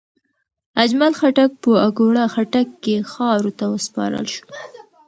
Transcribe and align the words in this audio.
اجمل 0.83 1.13
خټک 1.19 1.51
په 1.63 1.71
اکوړه 1.87 2.23
خټک 2.33 2.67
کې 2.83 2.95
خاورو 3.11 3.51
ته 3.59 3.65
وسپارل 3.73 4.25
شو. 4.35 4.47